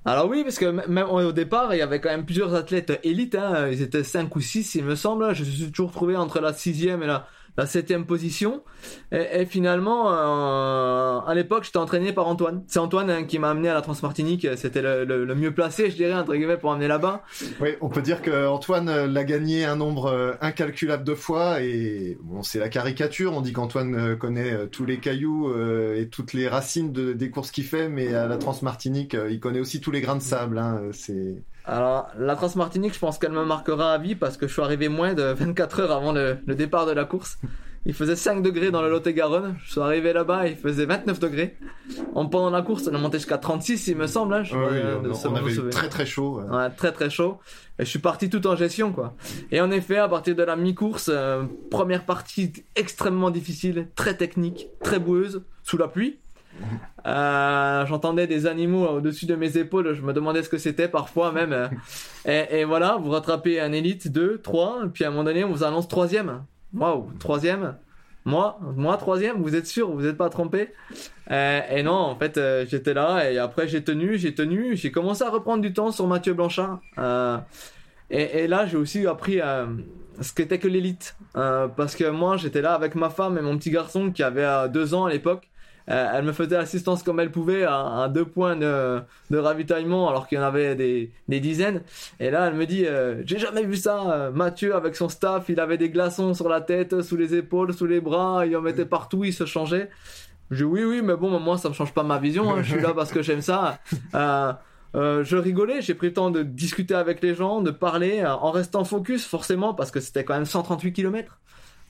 [0.08, 3.34] Alors oui, parce que même au départ, il y avait quand même plusieurs athlètes élites.
[3.34, 3.70] Hein.
[3.72, 5.34] Ils étaient 5 ou 6, il me semble.
[5.34, 8.64] Je suis toujours trouvé entre la sixième et la, la septième position.
[9.12, 12.64] Et, finalement, euh, à l'époque, j'étais entraîné par Antoine.
[12.68, 14.48] C'est Antoine hein, qui m'a amené à la Transmartinique.
[14.56, 17.24] C'était le, mieux placé, je dirais, entre guillemets, pour amener là-bas.
[17.62, 22.18] Oui, on peut dire que Antoine l'a gagné un nombre euh, incalculable de fois et
[22.22, 23.34] bon, c'est la caricature.
[23.34, 25.54] On dit qu'Antoine euh, connaît tous les cailloux
[25.96, 29.60] et toutes les racines de- des courses qu'il fait, mais à la Transmartinique, il connaît
[29.60, 30.58] aussi tous les grains de sable.
[30.58, 34.54] Hein, c'est Alors, la Transmartinique, je pense qu'elle me marquera à vie parce que je
[34.54, 37.38] suis arrivé moins de 24 heures avant le, le départ de la course.
[37.88, 39.58] Il faisait 5 degrés dans le Lot-et-Garonne.
[39.64, 41.56] Je suis arrivé là-bas, il faisait 29 degrés.
[42.16, 44.34] En, pendant la course, on est monté jusqu'à 36, il me semble.
[44.34, 46.40] Hein, je Ouais, oui, euh, de on, on avait eu très très chaud.
[46.40, 46.50] euh.
[46.66, 47.38] Ouais, très très chaud.
[47.78, 49.14] Et je suis parti tout en gestion, quoi.
[49.52, 54.68] Et en effet, à partir de la mi-course, euh, première partie extrêmement difficile, très technique,
[54.84, 56.18] très boueuse, sous la pluie.
[57.06, 61.32] Euh, J'entendais des animaux au-dessus de mes épaules, je me demandais ce que c'était parfois
[61.32, 61.70] même.
[62.26, 65.44] Et, et voilà, vous rattrapez un élite, deux, trois, et puis à un moment donné,
[65.44, 66.44] on vous annonce troisième.
[66.74, 67.76] Waouh, troisième
[68.28, 70.74] moi, moi troisième, vous êtes sûr, vous n'êtes pas trompé
[71.30, 74.92] Euh, Et non, en fait, euh, j'étais là et après j'ai tenu, j'ai tenu, j'ai
[74.92, 76.80] commencé à reprendre du temps sur Mathieu Blanchard.
[76.98, 77.38] Euh,
[78.10, 79.40] et, et là, j'ai aussi appris
[80.22, 83.70] ce qu'était que l'élite, parce que moi, j'étais là avec ma femme et mon petit
[83.70, 85.48] garçon qui avait deux ans à l'époque.
[85.90, 90.38] Euh, elle me faisait l'assistance comme elle pouvait à, deux points de, ravitaillement alors qu'il
[90.38, 91.82] y en avait des, dizaines.
[92.20, 94.12] Et là, elle me dit, euh, j'ai jamais vu ça.
[94.12, 97.74] euh, Mathieu avec son staff, il avait des glaçons sur la tête, sous les épaules,
[97.74, 99.90] sous les bras, il en mettait partout, il se changeait.
[100.52, 102.52] Je dis oui, oui, mais bon, moi, ça me change pas ma vision.
[102.52, 103.80] hein, Je suis là parce que j'aime ça.
[104.14, 108.84] Je rigolais, j'ai pris le temps de discuter avec les gens, de parler, en restant
[108.86, 111.40] focus forcément parce que c'était quand même 138 km.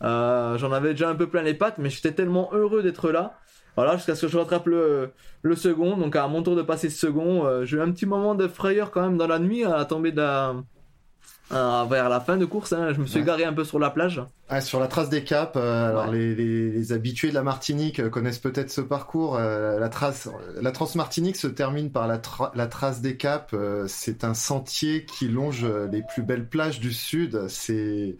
[0.01, 3.37] J'en avais déjà un peu plein les pattes, mais j'étais tellement heureux d'être là.
[3.75, 5.11] Voilà, jusqu'à ce que je rattrape le,
[5.41, 5.97] le second.
[5.97, 8.47] Donc à mon tour de passer ce second, euh, j'ai eu un petit moment de
[8.47, 10.55] frayeur quand même dans la nuit à la tombée de la-
[11.51, 12.73] euh, vers la fin de course.
[12.73, 12.93] hein.
[12.93, 13.25] Je me suis Ouais.
[13.25, 14.21] garé un peu sur la plage.
[14.49, 16.17] Ah, sur la trace des caps, euh, alors Ouais.
[16.17, 19.35] les, les, les habitués de la Martinique euh, connaissent peut-être ce parcours.
[19.37, 20.27] euh, la trace,
[20.59, 23.53] la Transmartinique se termine par la, tra- la trace des caps.
[23.87, 27.47] c'est un sentier qui longe les plus belles plages du sud.
[27.47, 28.15] C'est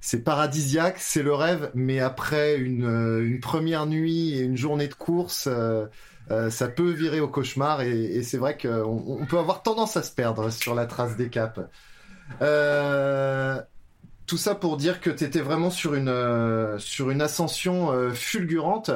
[0.00, 1.70] c'est paradisiaque, c'est le rêve.
[1.74, 5.46] Mais après une, euh, une première nuit et une journée de course.
[5.50, 5.86] euh,
[6.30, 9.96] euh, ça peut virer au cauchemar et, et c'est vrai qu'on on peut avoir tendance
[9.96, 11.60] à se perdre sur la trace des caps.
[12.42, 13.60] Euh,
[14.26, 16.12] tout ça pour dire que tu étais vraiment sur une,
[16.78, 18.90] sur une ascension fulgurante.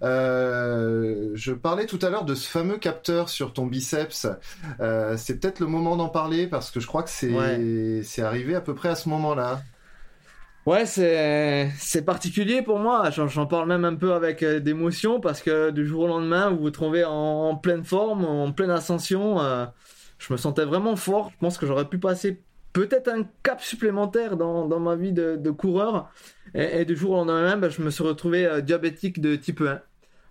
[0.00, 4.28] Je parlais tout à l'heure de ce fameux capteur sur ton biceps.
[5.16, 8.02] C'est peut-être le moment d'en parler parce que je crois que c'est Ouais.
[8.04, 9.60] c'est arrivé à peu près à ce moment-là.
[10.66, 13.10] Ouais, c'est particulier pour moi.
[13.10, 16.58] J'en parle même un peu avec euh, d'émotion parce que du jour au lendemain, vous
[16.58, 19.40] vous trouvez en, pleine forme, en pleine ascension.
[19.40, 19.66] euh,
[20.18, 21.30] je me sentais vraiment fort.
[21.30, 25.36] Je pense que j'aurais pu passer peut-être un cap supplémentaire dans, dans ma vie de,
[25.36, 26.10] de coureur.
[26.54, 29.60] Et, et du jour au lendemain, ben, je me suis retrouvé euh, diabétique de type
[29.60, 29.80] 1.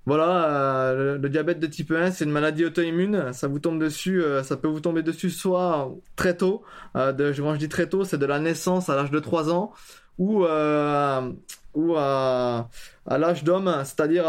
[0.06, 3.34] Voilà, euh, le, diabète de type 1, c'est une maladie auto-immune.
[3.34, 6.64] Ça vous tombe dessus, euh, ça peut vous tomber dessus soit très tôt,
[6.96, 9.52] euh, de, quand je dis très tôt, c'est de la naissance à l'âge de 3
[9.52, 9.74] ans,
[10.20, 11.32] ou, euh,
[11.74, 12.70] ou à,
[13.08, 14.26] à l'âge d'homme, c'est-à-dire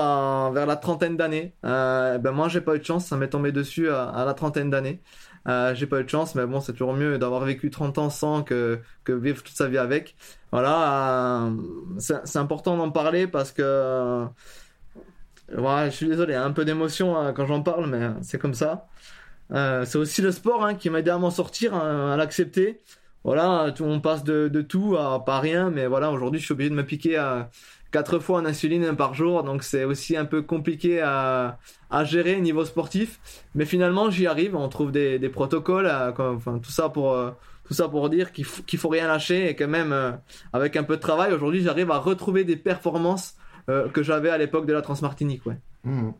[0.52, 1.54] vers la trentaine d'années.
[1.64, 4.34] Euh, ben moi, j'ai pas eu de chance, ça m'est tombé dessus à, à la
[4.34, 5.00] trentaine d'années.
[5.48, 8.10] Euh, j'ai pas eu de chance, mais bon, c'est toujours mieux d'avoir vécu 30 ans
[8.10, 10.16] sans que, que vivre toute sa vie avec.
[10.50, 11.50] Voilà, euh,
[11.98, 14.26] c'est important d'en parler parce que.
[15.54, 18.88] Voilà, je suis désolé, un peu d'émotion euh, quand j'en parle, mais c'est comme ça.
[19.52, 22.80] Euh, c'est aussi le sport hein, qui m'a aidé à m'en sortir, hein, à l'accepter.
[23.24, 26.52] Voilà, tout, on passe de, de tout à pas rien, mais voilà, aujourd'hui, je suis
[26.52, 27.50] obligé de me piquer à
[27.92, 31.58] quatre fois en insuline par jour, donc c'est aussi un peu compliqué à,
[31.90, 33.20] à gérer niveau sportif.
[33.54, 34.54] Mais finalement, j'y arrive.
[34.56, 37.30] On trouve des, des protocoles, euh, enfin tout ça pour euh,
[37.66, 40.12] tout ça pour dire qu'il faut, faut rien lâcher et que même euh,
[40.52, 43.35] avec un peu de travail, aujourd'hui, j'arrive à retrouver des performances
[43.68, 45.44] euh, que j'avais à l'époque de la Transmartinique.
[45.46, 45.56] Ouais.
[45.84, 46.12] Mhm.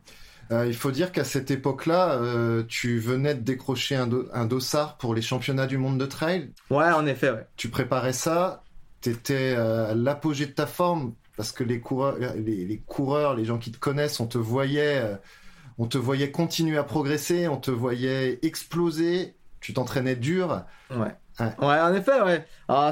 [0.51, 4.45] Euh, il faut dire qu'à cette époque-là, euh, tu venais de décrocher un, do- un
[4.45, 6.51] dossard pour les championnats du monde de trail.
[6.69, 7.45] Ouais, en effet, ouais.
[7.57, 8.63] tu préparais ça,
[9.01, 13.43] t'étais euh, à l'apogée de ta forme parce que les coureurs, les, les coureurs, les
[13.43, 15.03] gens qui te connaissent, on te voyait,
[15.77, 19.35] on te voyait continuer à progresser, on te voyait exploser.
[19.59, 20.63] Tu t'entraînais dur.
[20.91, 21.13] Ouais.
[21.39, 21.79] Ouais.
[21.79, 22.45] en effet, ouais.
[22.67, 22.91] Ah,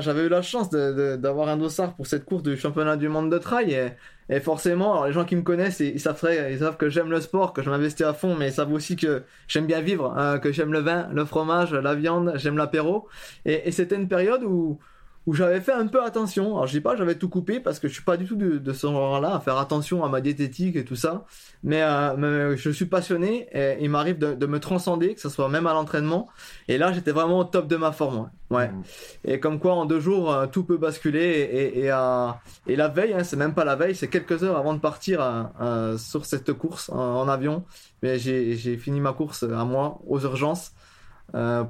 [0.00, 3.36] j'avais eu la chance d'avoir un dossard pour cette course du championnat du monde de
[3.36, 3.88] trail et,
[4.34, 6.18] et forcément, alors les gens qui me connaissent, ils, savent,
[6.50, 8.96] ils savent que j'aime le sport, que je m'investis à fond, mais ils savent aussi
[8.96, 13.08] que j'aime bien vivre, hein, que j'aime le vin, le fromage, la viande, j'aime l'apéro.
[13.44, 14.78] Et, et c'était une période où,
[15.26, 16.54] où j'avais fait un peu attention.
[16.54, 18.72] Alors je dis pas j'avais tout coupé parce que je suis pas du tout de,
[18.72, 21.24] ce genre-là à faire attention à ma diététique et tout ça.
[21.62, 25.66] Mais, euh, je suis passionné et il m'arrive de, me transcender, que ce soit même
[25.66, 26.28] à l'entraînement.
[26.68, 28.30] Et là j'étais vraiment au top de ma forme.
[28.50, 28.68] Ouais.
[28.68, 28.82] Mmh.
[29.24, 33.14] Et comme quoi en deux jours euh, tout peut basculer et, et, et, la veille,
[33.14, 36.52] hein, c'est même pas la veille, c'est quelques heures avant de partir euh, sur cette
[36.52, 37.64] course en, avion.
[38.02, 40.72] Mais j'ai fini ma course à moi aux urgences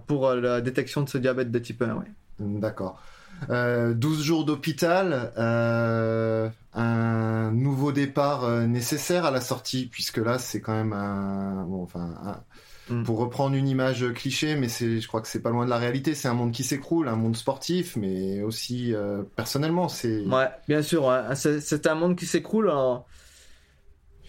[0.06, 1.94] pour la détection de ce diabète de type 1.
[1.94, 2.06] Ouais.
[2.40, 3.00] D'accord.
[3.48, 10.38] 12 euh, jours d'hôpital, euh, un nouveau départ euh, nécessaire à la sortie, puisque là
[10.38, 12.42] c'est quand même un, bon, enfin,
[12.88, 13.02] mm.
[13.05, 15.78] pour reprendre une image cliché, mais c'est, je crois que c'est pas loin de la
[15.78, 16.14] réalité.
[16.14, 18.94] C'est un monde qui s'écroule, un monde sportif, mais aussi
[19.37, 20.20] personnellement, c'est.
[20.26, 21.12] Ouais, bien sûr.
[21.35, 22.70] C'est, un monde qui s'écroule.
[22.70, 23.07] Alors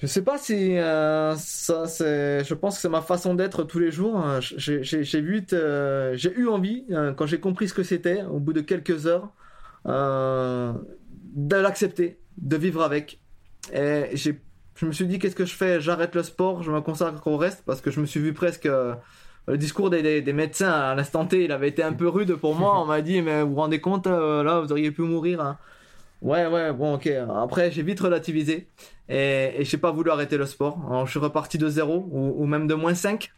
[0.04, 2.44] je sais pas si euh, ça c'est.
[2.44, 4.22] Je pense que c'est ma façon d'être tous les jours.
[4.42, 8.52] J'ai vu, euh, j'ai eu envie euh, quand j'ai compris ce que c'était au bout
[8.52, 9.32] de quelques heures
[9.86, 13.22] de l'accepter, de vivre avec.
[13.74, 14.42] Et j'ai,
[14.76, 15.80] je me suis dit qu'est-ce que je fais?
[15.80, 18.66] J'arrête le sport, je me consacre au reste parce que je me suis vu presque.
[18.66, 22.56] le discours des, des, médecins à l'instant T, il avait été un peu rude pour
[22.56, 22.78] moi.
[22.82, 25.40] On m'a dit mais vous vous rendez compte là, vous auriez pu mourir.
[25.40, 25.58] Hein.
[26.24, 27.08] Ouais, ouais, bon, ok.
[27.36, 28.70] Après, j'ai vite relativisé
[29.10, 30.80] et, et j'ai pas voulu arrêter le sport.
[30.90, 33.30] Alors, je suis reparti de zéro ou, même de moins 5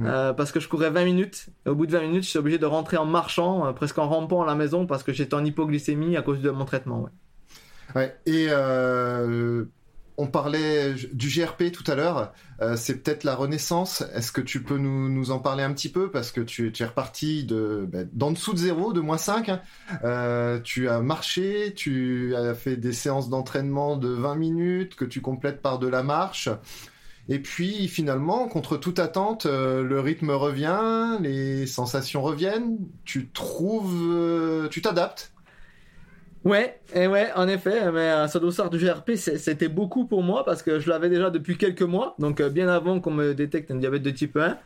[0.00, 0.06] mhm.
[0.06, 1.46] euh, parce que je courais 20 minutes.
[1.64, 3.96] Et au bout de 20 minutes, je suis obligé de rentrer en marchant, euh, presque
[3.98, 7.02] en rampant à la maison parce que j'étais en hypoglycémie à cause de mon traitement.
[7.02, 7.10] Ouais.
[7.94, 9.64] Ouais, et euh,
[10.16, 12.32] on parlait du GRP tout à l'heure.
[12.60, 14.02] Euh, c'est peut-être la renaissance.
[14.14, 16.10] Est-ce que tu peux nous, en parler un petit peu?
[16.10, 19.48] Parce que tu, es reparti de, ben, d'en dessous de zéro, de moins 5.
[19.48, 19.60] Hein.
[20.04, 25.20] Euh, tu as marché, tu as fait des séances d'entraînement de 20 minutes que tu
[25.20, 26.48] complètes par de la marche.
[27.28, 34.68] Et puis finalement, contre toute attente, euh, le rythme revient, les sensations reviennent, tu trouves,
[34.70, 35.32] tu t'adaptes.
[36.44, 40.44] Ouais, et ouais, en effet, mais euh, ce dossard du GRP, c'était beaucoup pour moi
[40.44, 43.70] parce que je l'avais déjà depuis quelques mois, donc euh, bien avant qu'on me détecte
[43.70, 44.58] un diabète de type 1.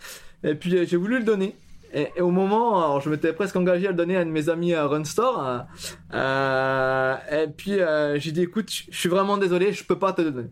[0.45, 1.55] Et puis euh, j'ai voulu le donner.
[1.93, 4.49] Et, au moment, alors je m'étais presque engagé à le donner à un de mes
[4.49, 5.67] amis à Runstore.
[6.13, 7.79] et puis
[8.17, 10.51] j'ai dit, écoute, je suis vraiment désolé, je peux pas te le donner.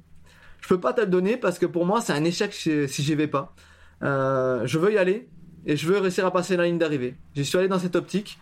[0.60, 3.02] Je peux pas te le donner parce que pour moi, c'est un échec si, si
[3.02, 3.54] j'y vais pas.
[4.02, 5.28] je veux y aller
[5.66, 7.16] et je veux réussir à passer la ligne d'arrivée.
[7.34, 8.38] J'y suis allé dans cette optique.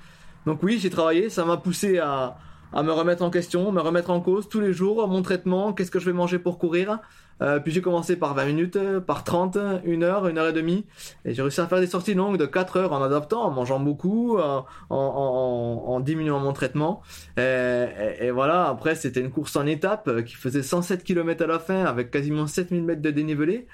[0.47, 2.37] Donc oui, j'ai travaillé, ça m'a poussé à
[2.73, 5.91] à me remettre en question, me remettre en cause tous les jours, mon traitement, qu'est-ce
[5.91, 7.01] que je vais manger pour courir.
[7.41, 10.87] Euh, puis j'ai commencé par 20 minutes, par 30, une heure, une heure et demie.
[11.25, 13.81] Et j'ai réussi à faire des sorties longues de 4 heures en adaptant, en mangeant
[13.81, 17.03] beaucoup, euh, en, en, en, diminuant mon traitement.
[17.37, 17.87] Et,
[18.21, 21.85] et, voilà, après c'était une course en étape qui faisait 107 km à la fin
[21.85, 23.67] avec quasiment 7000 mètres de dénivelé.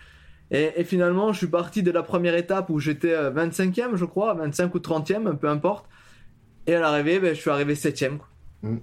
[0.51, 4.33] Et, et, finalement, je suis parti de la première étape où j'étais 25e, je crois,
[4.35, 5.87] 25 ou 30e, peu importe.
[6.67, 8.17] Et à l'arrivée, ben, je suis arrivé 7e.
[8.17, 8.27] Quoi.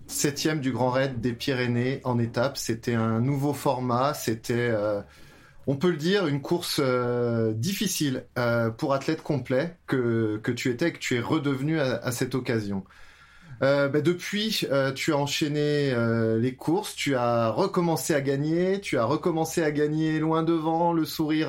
[0.08, 2.58] Septième du Grand Raid des Pyrénées en étape.
[2.58, 4.14] C'était un nouveau format.
[4.14, 5.02] C'était, euh,
[5.68, 10.70] on peut le dire, une course euh, difficile euh, pour athlète complet que, que tu
[10.70, 12.86] étais et que tu es redevenu à, cette occasion.
[13.62, 15.94] Bah, depuis, tu as enchaîné
[16.40, 21.04] les courses, tu as recommencé à gagner, tu as recommencé à gagner loin devant, le
[21.06, 21.48] sourire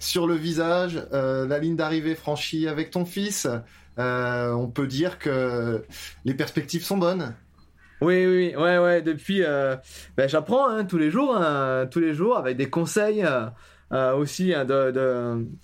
[0.00, 3.48] sur le visage, la ligne d'arrivée franchie avec ton fils.
[3.98, 5.84] Euh, on peut dire que
[6.24, 7.34] les perspectives sont bonnes.
[8.00, 9.02] Oui, oui, ouais, ouais.
[9.02, 9.76] Depuis, euh,
[10.16, 13.24] ben, j'apprends hein, tous les jours, hein, tous les jours, avec des conseils
[13.92, 14.90] euh, aussi hein, de,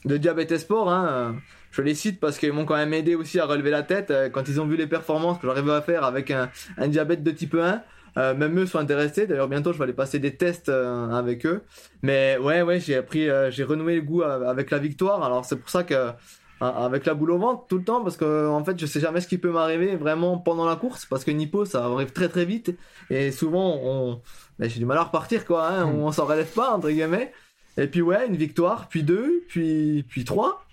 [0.05, 1.35] de, Diabète Sport.
[1.73, 4.49] je les cite parce qu'ils m'ont quand même aidé aussi à relever la tête quand
[4.49, 6.49] ils ont vu les performances que j'arrivais à faire avec un,
[6.87, 8.35] diabète de type 1.
[8.35, 9.27] même eux sont intéressés.
[9.27, 11.63] D'ailleurs, bientôt, je vais aller passer des tests avec eux.
[12.03, 15.25] Mais ouais, ouais, j'ai appris, j'ai renoué le goût avec la victoire.
[15.25, 16.13] Alors, c'est pour ça que
[16.61, 19.23] avec la boule au ventre tout le temps parce que en fait je sais jamais
[19.23, 22.45] ce qui peut m'arriver vraiment pendant la course parce que Nippo ça arrive très très
[22.45, 22.77] vite.
[23.09, 24.21] Et souvent on
[24.59, 26.01] ben, j'ai du mal à repartir quoi hein, hmm.
[26.01, 27.33] on s'en relève pas entre guillemets.
[27.79, 30.65] Et puis ouais une victoire puis deux puis puis trois.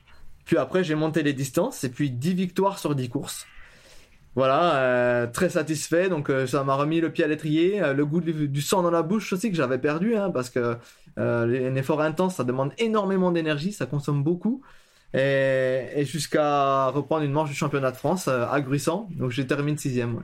[0.43, 3.45] Puis après j'ai monté les distances et puis dix victoires sur dix courses.
[4.35, 6.09] Voilà euh, très satisfait.
[6.09, 7.81] Donc euh, ça m'a remis le pied à l'étrier.
[7.81, 10.77] Euh, le goût du, sang dans la bouche aussi que j'avais perdu hein, parce que
[11.15, 14.61] un effort intense ça demande énormément d'énergie ça consomme beaucoup
[15.13, 19.07] et, jusqu'à reprendre une manche du championnat de France euh, à Gruissant.
[19.11, 20.21] Donc j'ai terminé sixième.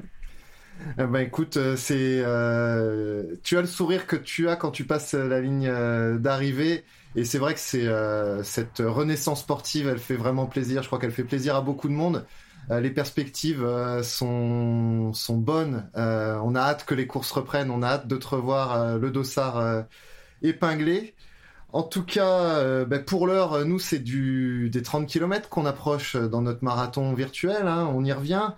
[0.97, 4.85] Eh ben écoute, euh, c'est euh, tu as le sourire que tu as quand tu
[4.85, 5.71] passes la ligne
[6.19, 6.83] d'arrivée
[7.15, 10.81] Et c'est vrai que c'est euh, cette renaissance sportive, elle fait vraiment plaisir.
[10.81, 12.27] Je crois qu'elle fait plaisir à beaucoup de monde.
[12.71, 15.89] Euh, les perspectives euh, sont sont bonnes.
[15.95, 17.69] Euh, on a hâte que les courses reprennent.
[17.71, 19.83] On a hâte de te revoir euh, le dossard euh,
[20.41, 21.15] épinglé.
[21.73, 22.27] En tout cas,
[22.59, 26.63] euh, ben, pour l'heure, euh, nous, c'est du des 30 km qu'on approche dans notre
[26.63, 27.67] marathon virtuel.
[27.67, 28.49] hein, on y revient.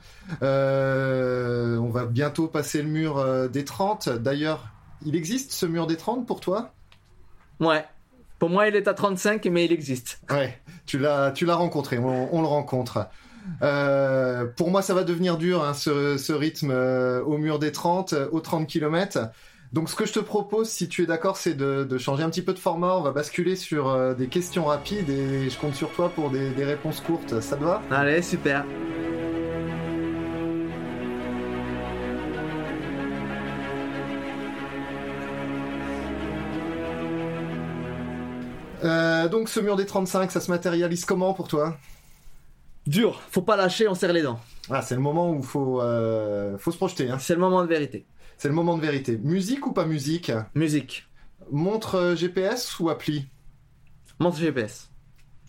[0.43, 4.09] Euh, on va bientôt passer le mur euh, des 30.
[4.09, 4.65] D'ailleurs,
[5.05, 6.73] il existe ce mur des 30 pour toi?
[7.59, 7.85] Ouais.
[8.37, 10.19] Pour moi, il est à 35, mais il existe.
[10.29, 13.07] Ouais, tu l'as, tu l'as rencontré, on, on le rencontre.
[13.61, 17.71] Euh, pour moi, ça va devenir dur, hein, ce, ce rythme euh, au mur des
[17.71, 19.29] 30, euh, aux 30 km.
[19.73, 22.29] Donc, ce que je te propose, si tu es d'accord, c'est de, de changer un
[22.29, 22.95] petit peu de format.
[22.97, 26.51] On va basculer sur euh, des questions rapides et je compte sur toi pour des,
[26.51, 27.41] des réponses courtes.
[27.41, 27.81] Ça te va?
[27.91, 28.65] Allez, super.
[38.83, 41.77] euh, Donc, ce mur des 35, ça se matérialise comment pour toi?
[42.87, 43.21] Dur.
[43.31, 44.39] Faut pas lâcher, on serre les dents.
[44.69, 47.09] Ah, c'est le moment où faut, euh, faut se projeter.
[47.09, 47.17] Hein.
[47.19, 48.05] C'est le moment de vérité.
[48.37, 49.17] C'est le moment de vérité.
[49.17, 51.07] Musique ou pas musique Musique.
[51.51, 53.27] Montre euh, GPS ou appli
[54.19, 54.89] Montre GPS.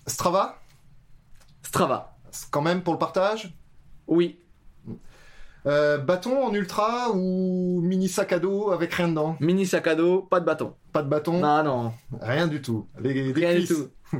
[0.06, 0.60] Strava
[1.62, 2.16] Strava.
[2.50, 3.54] Quand même pour le partage
[4.06, 4.38] Oui.
[5.66, 9.96] Euh, bâton en ultra ou mini sac à dos avec rien dedans Mini sac à
[9.96, 10.74] dos, pas de bâton.
[10.92, 11.92] Pas de bâton Ah non.
[12.20, 12.86] Rien du tout.
[13.00, 13.88] Les, Rien du tout.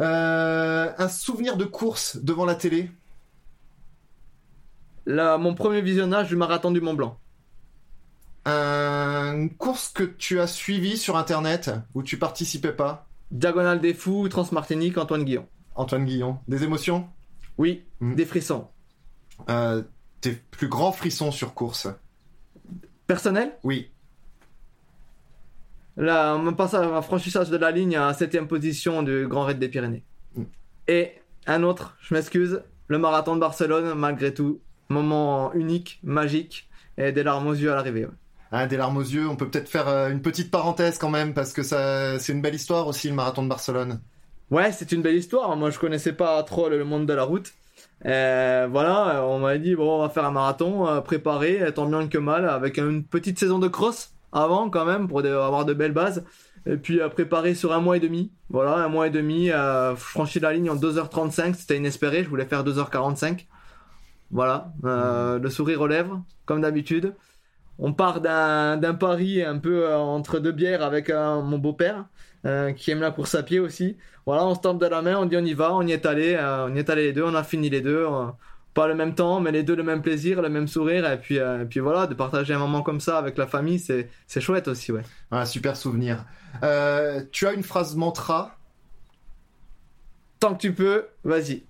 [0.00, 2.90] Euh, un souvenir de course devant la télé
[5.04, 7.18] Là, mon premier visionnage du marathon du Mont Blanc.
[8.46, 13.06] Une course que tu as suivie sur internet où tu participais pas?
[13.30, 15.46] Diagonale des Fous, Transmartinique, Antoine Guillon.
[15.74, 16.38] Antoine Guillon.
[16.46, 17.08] Des émotions?
[17.58, 18.14] Oui, Mm.
[18.14, 18.68] des frissons.
[19.48, 19.82] euh,
[20.20, 21.88] Tes plus grands frissons sur course?
[23.06, 23.52] Personnel?
[23.62, 23.90] Oui.
[25.96, 29.68] Là, mon passage, un franchissage de la ligne à 7ème position du Grand Raid des
[29.68, 30.04] Pyrénées.
[30.36, 30.42] Mm.
[30.88, 31.12] Et
[31.46, 37.22] un autre, je m'excuse, le marathon de Barcelone, malgré tout, moment unique, magique, et des
[37.22, 38.04] larmes aux yeux à l'arrivée.
[38.06, 38.12] ouais.
[38.56, 41.34] Ah, des larmes aux yeux, on peut peut-être faire euh, une petite parenthèse quand même,
[41.34, 44.00] parce que ça, c'est une belle histoire aussi, le marathon de Barcelone.
[44.50, 45.56] Ouais, c'est une belle histoire.
[45.56, 47.52] Moi, je connaissais pas trop le monde de la route.
[48.06, 52.06] Euh, voilà, euh, on m'a dit bon, on va faire un marathon préparé, tant bien
[52.06, 55.92] que mal, avec une petite saison de cross avant quand même pour avoir de belles
[55.92, 56.24] bases.
[56.66, 58.30] Et puis préparé sur un mois et demi.
[58.48, 59.50] Voilà, un mois et demi.
[59.50, 62.24] Euh, je franchis la ligne en 2h35, c'était inespéré.
[62.24, 63.46] Je voulais faire 2h45.
[64.30, 67.14] Voilà, euh, le sourire aux lèvres, comme d'habitude.
[67.78, 72.06] On part d'un d'un pari un peu euh, entre deux bières avec euh, mon beau-père,
[72.46, 73.96] euh, qui aime la course à pied aussi.
[74.26, 76.06] Voilà, on se tape de la main, on dit on y va, on y est
[76.06, 78.06] allé, euh, on y est allé les deux, on a fini les deux.
[78.06, 78.26] euh,
[78.74, 81.08] pas le même temps, mais les deux le même plaisir, le même sourire.
[81.10, 84.08] Et puis, et puis voilà, de partager un moment comme ça avec la famille, c'est
[84.26, 85.02] c'est chouette aussi, ouais.
[85.30, 86.24] Un super souvenir.
[87.32, 88.56] Tu as une phrase mantra?
[90.40, 91.64] Tant que tu peux, vas-y.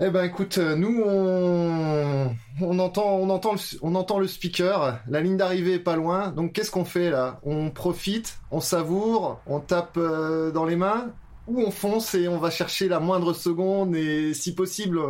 [0.00, 4.98] Eh ben écoute, euh, nous on, on entend, on entend, le, on entend le speaker.
[5.06, 6.30] La ligne d'arrivée est pas loin.
[6.30, 7.38] Donc qu'est-ce qu'on fait là?
[7.44, 11.10] On profite, on savoure, on tape euh, dans les mains,
[11.46, 15.00] ou on fonce et on va chercher la moindre seconde et si possible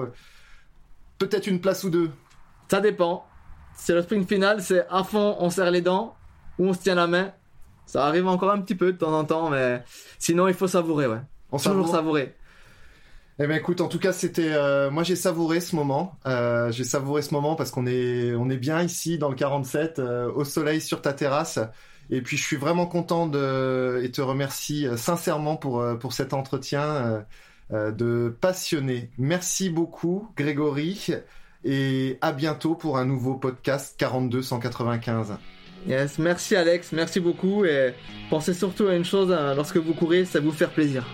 [1.19, 2.11] peut-être une place ou deux.
[2.71, 3.25] Ça dépend.
[3.75, 6.15] C'est le sprint final, c'est à fond, on serre les dents,
[6.59, 7.33] ou on se tient la main.
[7.87, 9.83] Ça arrive encore un petit peu de temps en temps, mais
[10.19, 11.21] sinon il faut savourer, ouais.
[11.51, 11.89] On Toujours savoure.
[11.89, 12.35] savourer.
[13.45, 16.17] Eh ben écoute, en tout cas, c'était euh, moi j'ai savouré ce moment.
[16.27, 19.99] Euh, j'ai savouré ce moment parce qu'on est on est bien ici dans le 47
[19.99, 21.59] euh, au soleil sur ta terrasse.
[22.11, 27.25] Et puis je suis vraiment content de et te remercie sincèrement pour pour cet entretien
[27.73, 29.11] de passionné.
[29.19, 31.09] Merci beaucoup Grégory
[31.65, 35.33] et à bientôt pour un nouveau podcast 42 195.
[35.89, 37.93] Yes, merci Alex, merci beaucoup et
[38.31, 41.05] pensez surtout à une chose, hein, lorsque vous courez, ça vous faire plaisir.